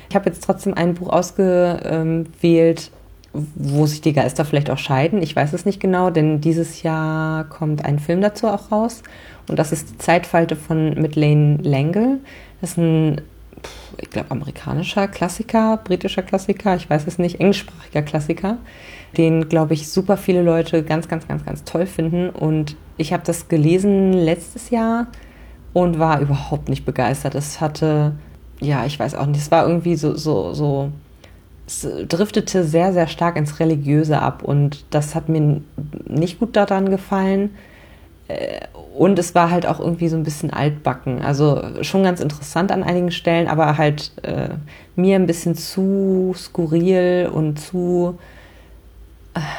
[0.10, 2.92] Ich habe jetzt trotzdem ein Buch ausgewählt,
[3.34, 5.22] wo sich die Geister vielleicht auch scheiden.
[5.22, 9.04] Ich weiß es nicht genau, denn dieses Jahr kommt ein Film dazu auch raus.
[9.50, 12.20] Und das ist die Zeitfalte von Lane Langle.
[12.62, 13.22] Das ist ein,
[13.98, 18.58] ich glaube, amerikanischer Klassiker, britischer Klassiker, ich weiß es nicht, englischsprachiger Klassiker,
[19.18, 22.30] den, glaube ich, super viele Leute ganz, ganz, ganz, ganz toll finden.
[22.30, 25.08] Und ich habe das gelesen letztes Jahr
[25.74, 27.36] und war überhaupt nicht begeistert.
[27.36, 28.14] Es hatte,
[28.60, 30.92] ja, ich weiß auch nicht, es war irgendwie so, so, so,
[31.68, 35.62] es driftete sehr, sehr stark ins Religiöse ab und das hat mir
[36.08, 37.52] nicht gut daran gefallen.
[38.28, 38.62] Äh,
[38.96, 41.24] und es war halt auch irgendwie so ein bisschen altbacken.
[41.24, 44.50] Also schon ganz interessant an einigen Stellen, aber halt äh,
[44.96, 48.20] mir ein bisschen zu skurril und zu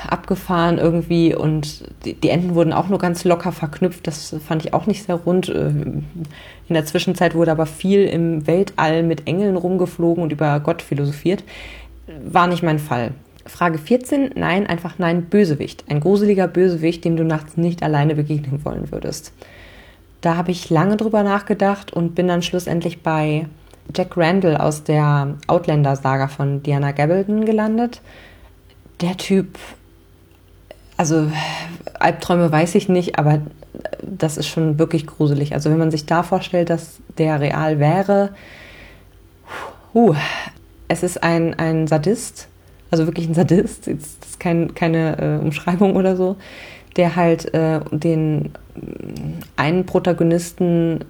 [0.09, 1.35] abgefahren irgendwie.
[1.35, 4.07] Und die, die, Enden wurden auch nur ganz locker verknüpft.
[4.07, 5.49] Das fand ich auch nicht sehr rund.
[5.49, 6.05] Äh, in
[6.69, 11.43] der Zwischenzeit wurde aber viel im Weltall mit Engeln rumgeflogen und über Gott philosophiert.
[12.25, 13.13] War nicht mein Fall.
[13.47, 14.31] Frage 14.
[14.37, 15.85] Nein, einfach nein, Bösewicht.
[15.89, 19.33] Ein gruseliger Bösewicht, dem du nachts nicht alleine begegnen wollen würdest.
[20.21, 23.47] Da habe ich lange drüber nachgedacht und bin dann schlussendlich bei
[23.95, 28.01] Jack Randall aus der Outlander-Saga von Diana Gabaldon gelandet.
[29.01, 29.59] Der Typ,
[30.97, 31.31] also
[31.99, 33.41] Albträume weiß ich nicht, aber
[34.03, 35.55] das ist schon wirklich gruselig.
[35.55, 38.31] Also wenn man sich da vorstellt, dass der real wäre,
[39.95, 40.15] uh,
[40.89, 42.49] es ist ein, ein Sadist,
[42.91, 46.37] also wirklich ein Sadist, das ist kein, keine äh, Umschreibung oder so,
[46.97, 48.53] der halt äh, den
[49.57, 51.05] einen Protagonisten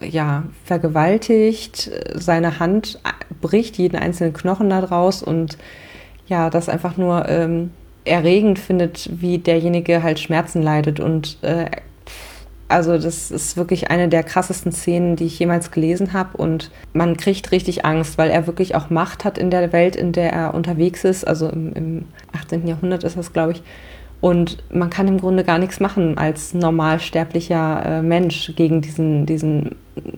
[0.00, 2.98] ja vergewaltigt, seine Hand
[3.40, 5.58] bricht jeden einzelnen Knochen da draus und
[6.26, 7.70] ja, das einfach nur ähm,
[8.04, 11.66] erregend findet, wie derjenige halt Schmerzen leidet und äh,
[12.72, 16.38] also das ist wirklich eine der krassesten Szenen, die ich jemals gelesen habe.
[16.38, 20.12] Und man kriegt richtig Angst, weil er wirklich auch Macht hat in der Welt, in
[20.12, 21.24] der er unterwegs ist.
[21.24, 22.66] Also im, im 18.
[22.66, 23.62] Jahrhundert ist das, glaube ich.
[24.22, 29.76] Und man kann im Grunde gar nichts machen als normalsterblicher äh, Mensch gegen diesen, diesen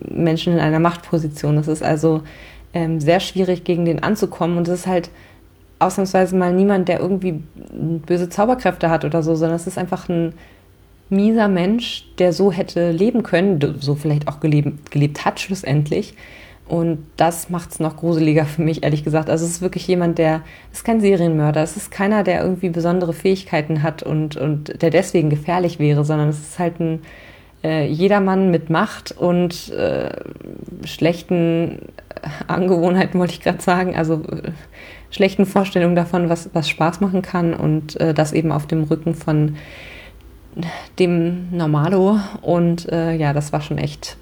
[0.08, 1.58] Menschen in einer Machtposition.
[1.58, 2.22] Es ist also
[2.72, 4.58] ähm, sehr schwierig, gegen den anzukommen.
[4.58, 5.10] Und es ist halt
[5.78, 7.42] ausnahmsweise mal niemand, der irgendwie
[8.06, 10.34] böse Zauberkräfte hat oder so, sondern es ist einfach ein
[11.10, 16.14] mieser Mensch, der so hätte leben können, so vielleicht auch gelebt, gelebt hat schlussendlich.
[16.66, 19.28] Und das macht es noch gruseliger für mich, ehrlich gesagt.
[19.28, 20.40] Also es ist wirklich jemand, der
[20.72, 21.62] ist kein Serienmörder.
[21.62, 26.30] Es ist keiner, der irgendwie besondere Fähigkeiten hat und, und der deswegen gefährlich wäre, sondern
[26.30, 27.02] es ist halt ein
[27.62, 30.10] äh, Jedermann mit Macht und äh,
[30.86, 31.80] schlechten
[32.46, 33.96] Angewohnheiten, wollte ich gerade sagen.
[33.96, 34.52] Also äh,
[35.10, 39.14] schlechten Vorstellungen davon, was, was Spaß machen kann und äh, das eben auf dem Rücken
[39.14, 39.56] von
[40.98, 42.18] dem Normalo.
[42.42, 44.16] Und äh, ja, das war schon echt,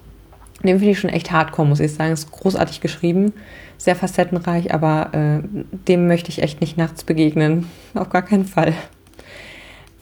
[0.62, 2.12] den finde ich schon echt hardcore, muss ich sagen.
[2.12, 3.32] Ist großartig geschrieben,
[3.78, 5.40] sehr facettenreich, aber äh,
[5.88, 7.66] dem möchte ich echt nicht nachts begegnen.
[7.94, 8.72] Auf gar keinen Fall.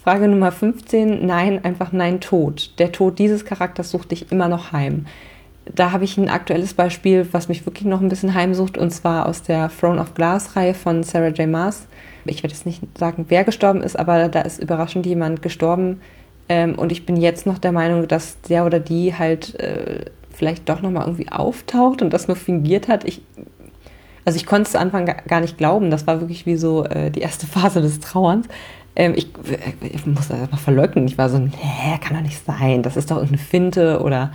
[0.02, 1.26] Frage Nummer 15.
[1.26, 2.78] Nein, einfach nein, Tod.
[2.78, 5.06] Der Tod dieses Charakters sucht dich immer noch heim.
[5.74, 9.26] Da habe ich ein aktuelles Beispiel, was mich wirklich noch ein bisschen heimsucht, und zwar
[9.26, 11.48] aus der Throne of Glass-Reihe von Sarah J.
[11.48, 11.86] Maas.
[12.24, 16.00] Ich werde jetzt nicht sagen, wer gestorben ist, aber da ist überraschend jemand gestorben,
[16.50, 20.68] ähm, und ich bin jetzt noch der Meinung, dass der oder die halt äh, vielleicht
[20.68, 23.04] doch nochmal irgendwie auftaucht und das nur fingiert hat.
[23.04, 23.22] Ich,
[24.24, 25.92] also ich konnte es zu Anfang gar nicht glauben.
[25.92, 28.48] Das war wirklich wie so äh, die erste Phase des Trauerns.
[28.96, 29.28] Ähm, ich,
[29.80, 31.06] ich muss das erstmal verleugnen.
[31.06, 31.52] Ich war so, nee,
[32.00, 32.82] kann doch nicht sein.
[32.82, 34.32] Das ist doch irgendeine Finte oder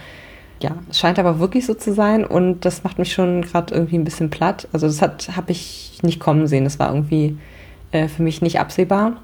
[0.61, 3.97] ja, es scheint aber wirklich so zu sein und das macht mich schon gerade irgendwie
[3.97, 4.67] ein bisschen platt.
[4.71, 6.63] Also das habe ich nicht kommen sehen.
[6.63, 7.37] Das war irgendwie
[7.91, 9.17] äh, für mich nicht absehbar.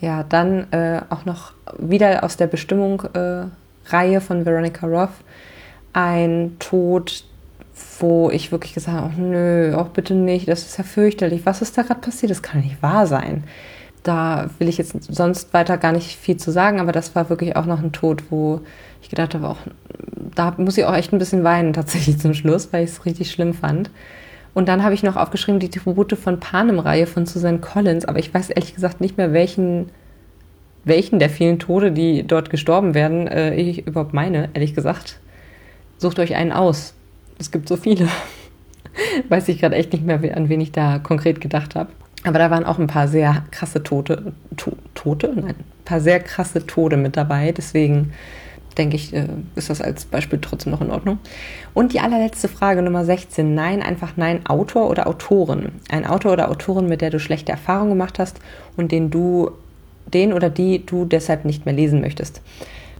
[0.00, 5.10] Ja, dann äh, auch noch wieder aus der Bestimmung-Reihe äh, von Veronica Roth
[5.92, 7.24] ein Tod,
[8.00, 11.46] wo ich wirklich gesagt habe, oh, nö, auch bitte nicht, das ist ja fürchterlich.
[11.46, 12.30] Was ist da gerade passiert?
[12.30, 13.44] Das kann nicht wahr sein.
[14.02, 17.56] Da will ich jetzt sonst weiter gar nicht viel zu sagen, aber das war wirklich
[17.56, 18.60] auch noch ein Tod, wo
[19.04, 19.58] ich gedacht habe, auch,
[20.34, 23.30] da muss ich auch echt ein bisschen weinen tatsächlich zum Schluss, weil ich es richtig
[23.30, 23.90] schlimm fand.
[24.54, 28.32] Und dann habe ich noch aufgeschrieben die Tribute von Panem-Reihe von Susan Collins, aber ich
[28.32, 29.90] weiß ehrlich gesagt nicht mehr, welchen,
[30.84, 35.18] welchen der vielen Tode, die dort gestorben werden, äh, ich überhaupt meine, ehrlich gesagt.
[35.98, 36.94] Sucht euch einen aus.
[37.38, 38.08] Es gibt so viele.
[39.28, 41.90] weiß ich gerade echt nicht mehr, an wen ich da konkret gedacht habe.
[42.22, 44.32] Aber da waren auch ein paar sehr krasse Tote.
[44.56, 45.32] To Tote?
[45.34, 47.52] Nein, ein paar sehr krasse Tode mit dabei.
[47.52, 48.12] Deswegen
[48.78, 51.18] denke ich, äh, ist das als Beispiel trotzdem noch in Ordnung.
[51.72, 53.54] Und die allerletzte Frage, Nummer 16.
[53.54, 55.72] Nein, einfach nein, Autor oder Autorin.
[55.88, 58.38] Ein Autor oder Autorin, mit der du schlechte Erfahrungen gemacht hast
[58.76, 59.50] und den du,
[60.12, 62.40] den oder die du deshalb nicht mehr lesen möchtest.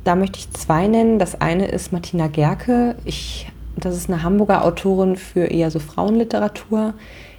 [0.05, 1.19] Da möchte ich zwei nennen.
[1.19, 2.95] Das eine ist Martina Gerke.
[3.05, 6.95] Ich, das ist eine Hamburger Autorin für eher so Frauenliteratur.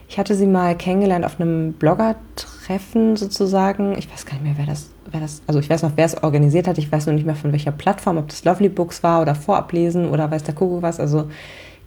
[0.07, 3.97] Ich hatte sie mal kennengelernt auf einem Blogger-Treffen sozusagen.
[3.97, 6.21] Ich weiß gar nicht mehr, wer das, wer das, also ich weiß noch, wer es
[6.21, 6.77] organisiert hat.
[6.77, 10.09] Ich weiß noch nicht mehr von welcher Plattform, ob das Lovely Books war oder Vorablesen
[10.09, 10.99] oder weiß der Kuckuck was.
[10.99, 11.27] Also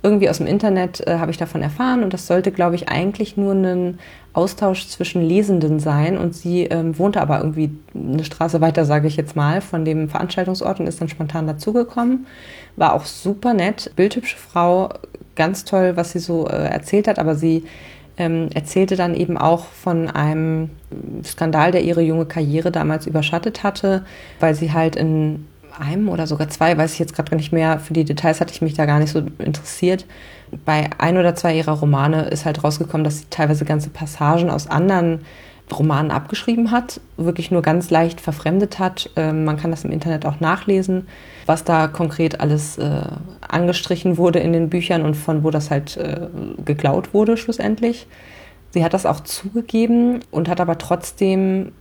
[0.02, 3.36] irgendwie aus dem Internet äh, habe ich davon erfahren und das sollte, glaube ich, eigentlich
[3.36, 3.98] nur ein
[4.32, 6.16] Austausch zwischen Lesenden sein.
[6.16, 10.08] Und sie ähm, wohnte aber irgendwie eine Straße weiter, sage ich jetzt mal, von dem
[10.08, 12.26] Veranstaltungsort und ist dann spontan dazugekommen.
[12.76, 14.90] War auch super nett, bildhübsche Frau,
[15.34, 17.64] ganz toll, was sie so äh, erzählt hat, aber sie
[18.18, 20.70] ähm, erzählte dann eben auch von einem
[21.24, 24.04] Skandal, der ihre junge Karriere damals überschattet hatte,
[24.40, 25.46] weil sie halt in
[25.78, 28.62] einem oder sogar zwei, weiß ich jetzt gerade nicht mehr, für die Details hatte ich
[28.62, 30.06] mich da gar nicht so interessiert.
[30.64, 34.66] Bei ein oder zwei ihrer Romane ist halt rausgekommen, dass sie teilweise ganze Passagen aus
[34.68, 35.20] anderen
[35.76, 39.10] Romanen abgeschrieben hat, wirklich nur ganz leicht verfremdet hat.
[39.16, 41.08] Ähm, man kann das im Internet auch nachlesen,
[41.46, 43.02] was da konkret alles äh,
[43.46, 46.28] angestrichen wurde in den Büchern und von wo das halt äh,
[46.64, 48.06] geklaut wurde schlussendlich.
[48.70, 51.72] Sie hat das auch zugegeben und hat aber trotzdem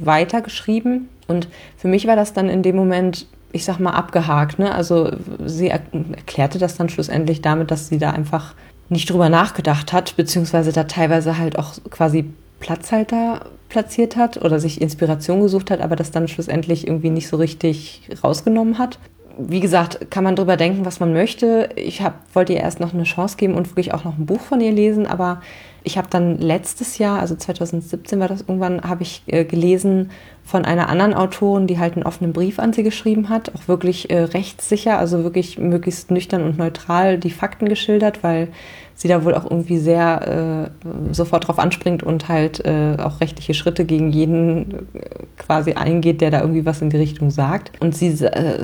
[0.00, 1.08] weitergeschrieben.
[1.26, 4.58] Und für mich war das dann in dem Moment, ich sag mal, abgehakt.
[4.58, 4.74] Ne?
[4.74, 5.12] Also
[5.44, 8.54] sie er erklärte das dann schlussendlich damit, dass sie da einfach
[8.88, 14.80] nicht drüber nachgedacht hat, beziehungsweise da teilweise halt auch quasi Platzhalter platziert hat oder sich
[14.80, 18.98] Inspiration gesucht hat, aber das dann schlussendlich irgendwie nicht so richtig rausgenommen hat.
[19.38, 21.68] Wie gesagt, kann man drüber denken, was man möchte.
[21.76, 24.40] Ich hab, wollte ihr erst noch eine Chance geben und wirklich auch noch ein Buch
[24.40, 25.42] von ihr lesen, aber
[25.86, 30.10] ich habe dann letztes Jahr, also 2017 war das irgendwann, habe ich äh, gelesen
[30.42, 34.10] von einer anderen Autorin, die halt einen offenen Brief an sie geschrieben hat, auch wirklich
[34.10, 38.48] äh, rechtssicher, also wirklich möglichst nüchtern und neutral die Fakten geschildert, weil
[38.94, 43.54] sie da wohl auch irgendwie sehr äh, sofort drauf anspringt und halt äh, auch rechtliche
[43.54, 47.70] Schritte gegen jeden äh, quasi eingeht, der da irgendwie was in die Richtung sagt.
[47.80, 48.58] Und sie äh,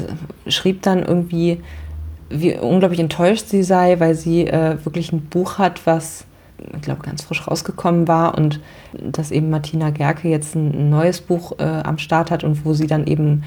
[0.49, 1.61] schrieb dann irgendwie,
[2.31, 6.25] wie unglaublich enttäuscht sie sei, weil sie äh, wirklich ein Buch hat, was
[6.75, 8.61] ich glaube, ganz frisch rausgekommen war und
[8.93, 12.87] dass eben Martina Gerke jetzt ein neues Buch äh, am Start hat und wo sie
[12.87, 13.45] dann eben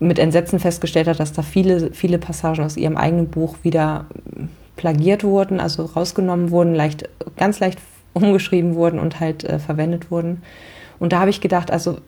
[0.00, 4.06] mit Entsetzen festgestellt hat, dass da viele, viele Passagen aus ihrem eigenen Buch wieder
[4.76, 7.78] plagiert wurden, also rausgenommen wurden, leicht, ganz leicht
[8.12, 10.42] umgeschrieben wurden und halt äh, verwendet wurden.
[10.98, 11.98] Und da habe ich gedacht, also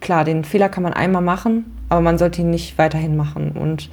[0.00, 3.52] klar, den Fehler kann man einmal machen, aber man sollte ihn nicht weiterhin machen.
[3.52, 3.88] Und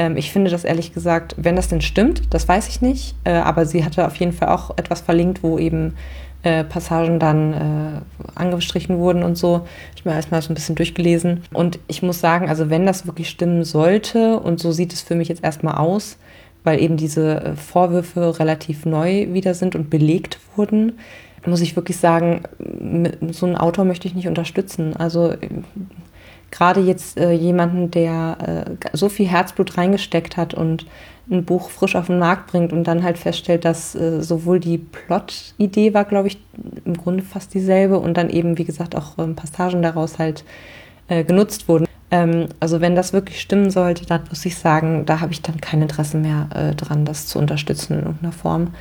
[0.00, 3.32] ähm, ich finde das ehrlich gesagt, wenn das denn stimmt, das weiß ich nicht, äh,
[3.32, 5.92] aber sie hatte auf jeden Fall auch etwas verlinkt, wo eben
[6.42, 8.00] äh, Passagen dann äh,
[8.34, 9.66] angestrichen wurden und so.
[9.94, 11.42] Ich habe mir erstmal so ein bisschen durchgelesen.
[11.52, 15.16] Und ich muss sagen, also wenn das wirklich stimmen sollte, und so sieht es für
[15.16, 16.16] mich jetzt erstmal aus,
[16.64, 20.94] weil eben diese äh, Vorwürfe relativ neu wieder sind und belegt wurden,
[21.44, 22.42] muss ich wirklich sagen,
[23.30, 24.94] so einen Autor möchte ich nicht unterstützen.
[24.96, 25.34] Also
[26.50, 30.86] gerade jetzt äh, jemanden, der äh, so viel Herzblut reingesteckt hat und
[31.30, 34.78] ein Buch frisch auf den Markt bringt und dann halt feststellt, dass äh, sowohl die
[34.78, 36.38] Plot-Idee war, glaube ich,
[36.84, 40.44] im Grunde fast dieselbe und dann eben, wie gesagt, auch ähm, Passagen daraus halt
[41.08, 41.86] äh, genutzt wurden.
[42.10, 45.60] Ähm, also wenn das wirklich stimmen sollte, dann muss ich sagen, da habe ich dann
[45.60, 48.74] kein Interesse mehr äh, dran, das zu unterstützen in irgendeiner Form.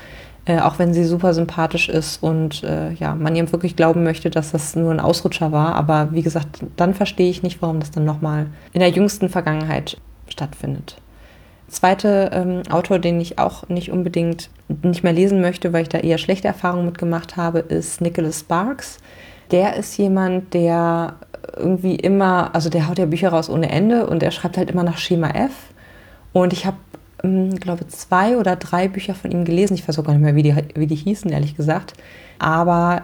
[0.49, 4.31] Äh, auch wenn sie super sympathisch ist und äh, ja, man ihm wirklich glauben möchte,
[4.31, 5.75] dass das nur ein Ausrutscher war.
[5.75, 9.97] Aber wie gesagt, dann verstehe ich nicht, warum das dann nochmal in der jüngsten Vergangenheit
[10.27, 10.97] stattfindet.
[11.67, 14.49] Zweiter ähm, Autor, den ich auch nicht unbedingt
[14.81, 18.97] nicht mehr lesen möchte, weil ich da eher schlechte Erfahrungen mitgemacht habe, ist Nicholas Sparks.
[19.51, 21.13] Der ist jemand, der
[21.55, 24.83] irgendwie immer, also der haut ja Bücher raus ohne Ende und er schreibt halt immer
[24.83, 25.51] nach Schema F.
[26.33, 26.77] Und ich habe
[27.23, 29.73] ähm, glaube, zwei oder drei Bücher von ihm gelesen.
[29.73, 31.93] Ich weiß auch gar nicht mehr, wie die, wie die hießen, ehrlich gesagt.
[32.39, 33.01] Aber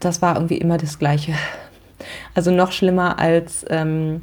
[0.00, 1.32] das war irgendwie immer das Gleiche.
[2.34, 4.20] Also noch schlimmer als ähm,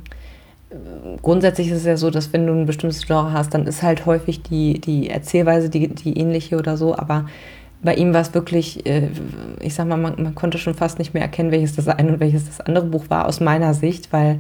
[1.22, 4.06] grundsätzlich ist es ja so, dass wenn du ein bestimmtes Genre hast, dann ist halt
[4.06, 6.96] häufig die, die Erzählweise die, die ähnliche oder so.
[6.98, 7.26] Aber
[7.82, 9.10] bei ihm war es wirklich, äh,
[9.60, 12.20] ich sag mal, man, man konnte schon fast nicht mehr erkennen, welches das eine und
[12.20, 14.40] welches das andere Buch war, aus meiner Sicht, weil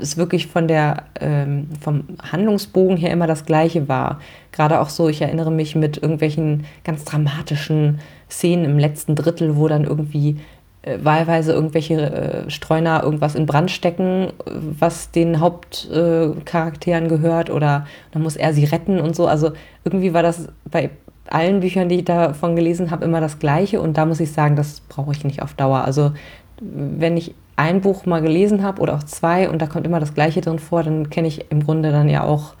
[0.00, 4.20] es wirklich von der, ähm, vom Handlungsbogen her immer das Gleiche war.
[4.52, 9.68] Gerade auch so, ich erinnere mich mit irgendwelchen ganz dramatischen Szenen im letzten Drittel, wo
[9.68, 10.36] dann irgendwie
[10.82, 17.86] äh, wahlweise irgendwelche äh, Streuner irgendwas in Brand stecken, was den Hauptcharakteren äh, gehört oder
[18.12, 19.26] dann muss er sie retten und so.
[19.26, 19.52] Also
[19.84, 20.90] irgendwie war das bei
[21.28, 24.56] allen Büchern, die ich davon gelesen habe, immer das Gleiche und da muss ich sagen,
[24.56, 25.84] das brauche ich nicht auf Dauer.
[25.84, 26.12] Also
[26.60, 30.14] wenn ich ein Buch mal gelesen habe oder auch zwei und da kommt immer das
[30.14, 32.54] Gleiche drin vor, dann kenne ich im Grunde dann ja auch,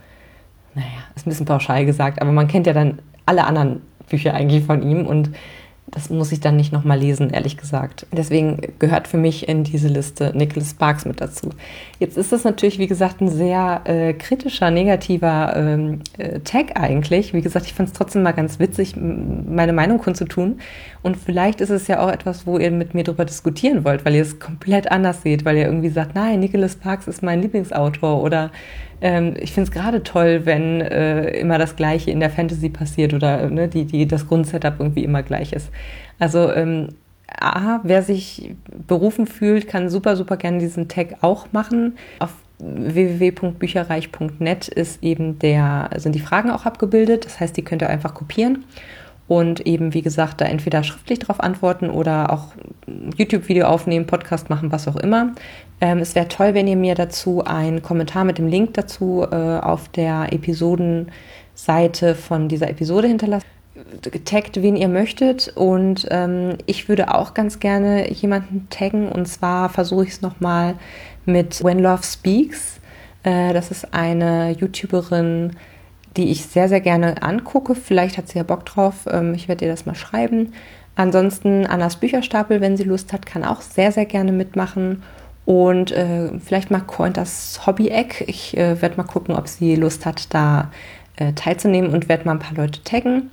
[0.74, 0.86] naja,
[1.16, 4.82] ist ein bisschen pauschal gesagt, aber man kennt ja dann alle anderen Bücher eigentlich von
[4.82, 5.30] ihm und
[5.92, 8.06] das muss ich dann nicht nochmal lesen, ehrlich gesagt.
[8.12, 11.50] Deswegen gehört für mich in diese Liste Nicholas Sparks mit dazu.
[11.98, 17.34] Jetzt ist das natürlich, wie gesagt, ein sehr äh, kritischer, negativer ähm, äh, Tag eigentlich.
[17.34, 20.60] Wie gesagt, ich fand es trotzdem mal ganz witzig, meine Meinung kundzutun.
[21.02, 24.14] Und vielleicht ist es ja auch etwas, wo ihr mit mir darüber diskutieren wollt, weil
[24.14, 28.22] ihr es komplett anders seht, weil ihr irgendwie sagt, nein, Nicholas Sparks ist mein Lieblingsautor
[28.22, 28.50] oder
[29.00, 33.14] ähm, ich finde es gerade toll, wenn äh, immer das Gleiche in der Fantasy passiert
[33.14, 35.70] oder ne, die, die, das Grundsetup irgendwie immer gleich ist.
[36.18, 36.88] Also ähm,
[37.38, 38.54] A, wer sich
[38.88, 41.96] berufen fühlt, kann super, super gerne diesen Tag auch machen.
[42.18, 47.24] Auf www.bücherreich.net ist eben der, sind die Fragen auch abgebildet.
[47.24, 48.64] Das heißt, die könnt ihr einfach kopieren
[49.30, 52.48] und eben, wie gesagt, da entweder schriftlich darauf antworten oder auch
[53.16, 55.36] YouTube-Video aufnehmen, Podcast machen, was auch immer.
[55.80, 59.36] Ähm, es wäre toll, wenn ihr mir dazu einen Kommentar mit dem Link dazu äh,
[59.36, 63.46] auf der Episodenseite von dieser Episode hinterlasst.
[64.24, 65.52] Taggt, wen ihr möchtet.
[65.54, 69.08] Und ähm, ich würde auch ganz gerne jemanden taggen.
[69.08, 70.74] Und zwar versuche ich es nochmal
[71.24, 72.80] mit When Love Speaks.
[73.22, 75.52] Äh, das ist eine YouTuberin,
[76.16, 77.74] die ich sehr, sehr gerne angucke.
[77.74, 79.06] Vielleicht hat sie ja Bock drauf.
[79.10, 80.52] Ähm, ich werde ihr das mal schreiben.
[80.96, 85.02] Ansonsten Annas Bücherstapel, wenn sie Lust hat, kann auch sehr, sehr gerne mitmachen.
[85.46, 88.24] Und äh, vielleicht mal Coin das Hobby-Eck.
[88.26, 90.70] Ich äh, werde mal gucken, ob sie Lust hat, da
[91.16, 93.30] äh, teilzunehmen und werde mal ein paar Leute taggen.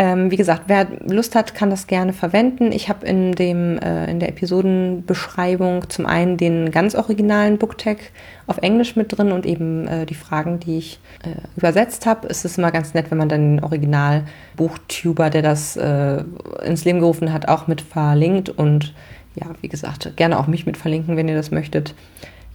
[0.00, 2.70] Ähm, wie gesagt, wer Lust hat, kann das gerne verwenden.
[2.70, 7.98] Ich habe in, äh, in der Episodenbeschreibung zum einen den ganz originalen Booktag
[8.46, 12.28] auf Englisch mit drin und eben äh, die Fragen, die ich äh, übersetzt habe.
[12.28, 16.22] Es ist immer ganz nett, wenn man dann den Original-Buchtuber, der das äh,
[16.64, 18.50] ins Leben gerufen hat, auch mit verlinkt.
[18.50, 18.94] Und
[19.34, 21.94] ja, wie gesagt, gerne auch mich mit verlinken, wenn ihr das möchtet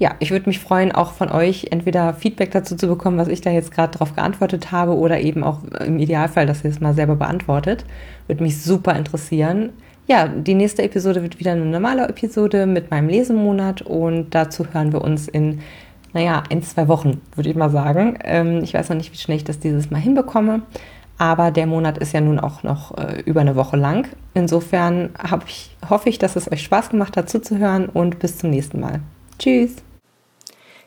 [0.04, 3.39] ja, ich würde mich freuen, auch von euch entweder Feedback dazu zu bekommen, was ich
[3.39, 6.94] da jetzt gerade darauf geantwortet habe, oder eben auch im Idealfall, dass ihr es mal
[6.94, 7.86] selber beantwortet.
[8.28, 9.70] Würde mich super interessieren.
[10.06, 14.92] Ja, die nächste Episode wird wieder eine normale Episode mit meinem Lesemonat und dazu hören
[14.92, 15.62] wir uns in,
[16.12, 18.20] naja, ein, zwei Wochen, würde ich mal sagen.
[18.26, 20.63] Ähm, ich weiß noch nicht, wie schnell ich das dieses Mal hinbekomme,
[21.18, 24.10] aber der Monat ist ja nun auch noch äh, über eine Woche lang.
[24.34, 25.12] Insofern
[25.48, 29.00] ich, hoffe ich, dass es euch Spaß gemacht hat zuzuhören und bis zum nächsten Mal.
[29.39, 29.78] Tschüss!